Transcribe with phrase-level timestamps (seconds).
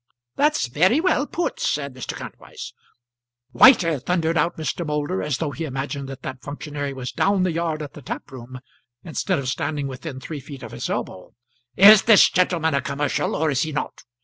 [0.35, 2.15] "That's very well put," said Mr.
[2.17, 2.73] Kantwise.
[3.53, 4.83] "Waiter," thundered out Mr.
[4.83, 8.59] Moulder, as though he imagined that that functionary was down the yard at the taproom
[9.03, 11.35] instead of standing within three feet of his elbow.
[11.77, 14.01] "Is this gent a commercial, or is he not?